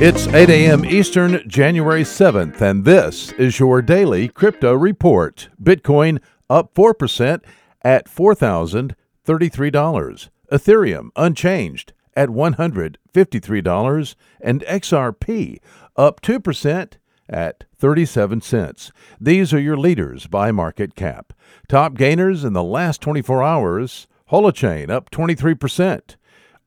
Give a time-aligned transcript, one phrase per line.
[0.00, 0.84] It's 8 a.m.
[0.84, 5.48] Eastern, January 7th, and this is your daily crypto report.
[5.60, 7.42] Bitcoin up 4%
[7.82, 10.28] at $4,033.
[10.52, 14.14] Ethereum unchanged at $153.
[14.40, 15.58] And XRP
[15.96, 16.92] up 2%
[17.28, 18.92] at 37 cents.
[19.20, 21.32] These are your leaders by market cap.
[21.68, 26.14] Top gainers in the last 24 hours Holochain up 23%,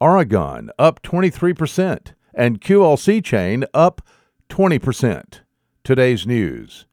[0.01, 4.01] Aragon up 23% and QLC chain up
[4.49, 5.41] 20%.
[5.83, 6.85] Today's news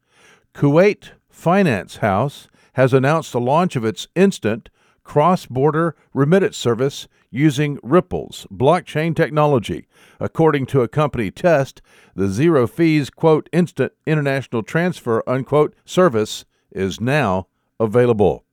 [0.55, 4.71] Kuwait Finance House has announced the launch of its instant
[5.05, 9.87] cross border remittance service using Ripple's blockchain technology.
[10.21, 11.83] According to a company test,
[12.15, 17.47] the zero fees, quote, instant international transfer, unquote, service is now
[17.79, 18.45] available.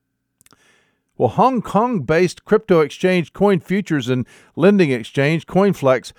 [1.18, 6.12] Well, Hong Kong based crypto exchange Coin Futures and lending exchange CoinFlex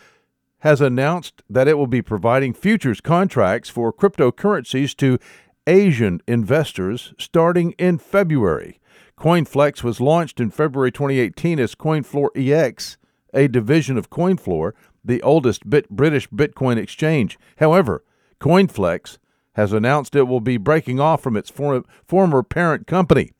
[0.60, 5.18] has announced that it will be providing futures contracts for cryptocurrencies to
[5.66, 8.80] Asian investors starting in February.
[9.18, 12.98] CoinFlex was launched in February 2018 as CoinFloor EX,
[13.32, 14.72] a division of CoinFloor,
[15.04, 17.38] the oldest bit British Bitcoin exchange.
[17.58, 18.04] However,
[18.40, 19.18] CoinFlex
[19.54, 23.32] has announced it will be breaking off from its for- former parent company.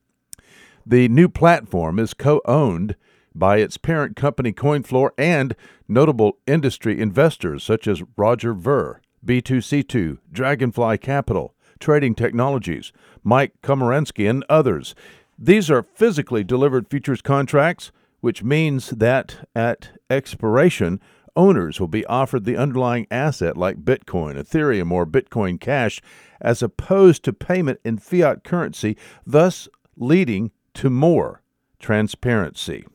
[0.86, 2.97] The new platform is co owned
[3.39, 5.55] by its parent company CoinFloor and
[5.89, 12.92] notable industry investors such as Roger Ver, B2C2, Dragonfly Capital, Trading Technologies,
[13.23, 14.95] Mike Komaransky, and others.
[15.39, 21.01] These are physically delivered futures contracts, which means that at expiration,
[21.37, 26.01] owners will be offered the underlying asset like Bitcoin, Ethereum, or Bitcoin Cash,
[26.41, 31.42] as opposed to payment in fiat currency, thus leading to more
[31.79, 32.87] transparency.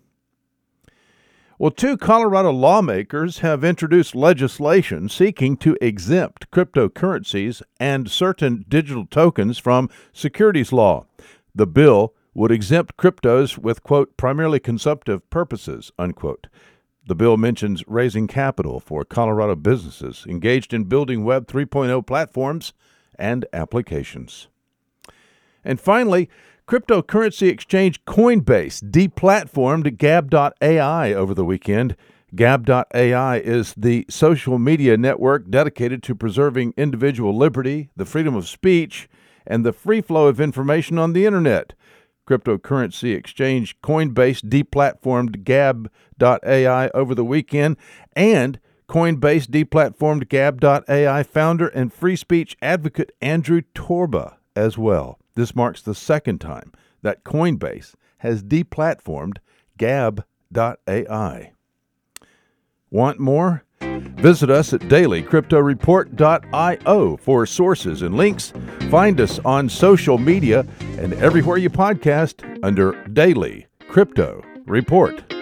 [1.61, 9.59] Well, two Colorado lawmakers have introduced legislation seeking to exempt cryptocurrencies and certain digital tokens
[9.59, 11.05] from securities law.
[11.53, 16.47] The bill would exempt cryptos with, quote, primarily consumptive purposes, unquote.
[17.05, 22.73] The bill mentions raising capital for Colorado businesses engaged in building Web 3.0 platforms
[23.19, 24.47] and applications.
[25.63, 26.27] And finally,
[26.67, 31.97] Cryptocurrency exchange Coinbase deplatformed Gab.ai over the weekend.
[32.33, 39.09] Gab.ai is the social media network dedicated to preserving individual liberty, the freedom of speech,
[39.45, 41.73] and the free flow of information on the internet.
[42.25, 47.75] Cryptocurrency exchange Coinbase deplatformed Gab.ai over the weekend,
[48.15, 55.17] and Coinbase deplatformed Gab.ai founder and free speech advocate Andrew Torba as well.
[55.35, 59.37] This marks the second time that Coinbase has deplatformed
[59.77, 61.51] Gab.ai.
[62.89, 63.63] Want more?
[63.81, 68.53] Visit us at dailycryptoreport.io for sources and links.
[68.89, 70.65] Find us on social media
[70.97, 75.40] and everywhere you podcast under Daily Crypto Report.